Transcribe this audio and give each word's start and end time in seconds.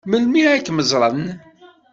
Melmi 0.09 0.41
ad 0.51 0.61
kem-ẓṛen? 0.65 1.25